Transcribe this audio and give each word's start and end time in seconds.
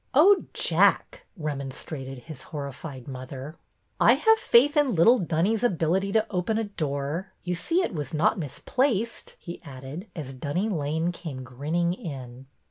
Oh, 0.15 0.45
Jack!" 0.53 1.27
remonstrated 1.37 2.23
his 2.23 2.41
horrified 2.49 3.07
mother." 3.07 3.55
I 4.01 4.13
have 4.13 4.39
faith 4.39 4.75
in 4.75 4.95
little 4.95 5.19
Dunny's 5.19 5.63
ability 5.63 6.11
to 6.13 6.25
open 6.31 6.57
a 6.57 6.63
door. 6.63 7.33
You 7.43 7.53
see 7.53 7.81
it 7.83 7.93
was 7.93 8.11
not 8.11 8.39
misplaced," 8.39 9.35
he 9.37 9.61
added, 9.61 10.07
as 10.15 10.33
Dunny 10.33 10.69
Lane 10.69 11.11
came 11.11 11.43
grinning 11.43 11.93
in. 11.93 12.47